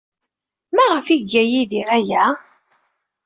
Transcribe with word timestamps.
Maɣef 0.75 1.07
ay 1.07 1.17
iga 1.21 1.43
Yidir 1.51 1.87
aya? 1.97 2.25